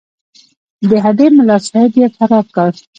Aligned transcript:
د 0.89 0.91
هډې 1.05 1.27
ملاصاحب 1.37 1.93
یې 2.01 2.07
فرار 2.15 2.45
کړ. 2.55 2.71